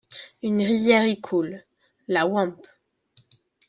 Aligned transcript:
Une 0.41 0.63
rivière 0.63 1.05
y 1.05 1.21
coule, 1.21 1.63
la 2.07 2.25
Wampe. 2.25 2.65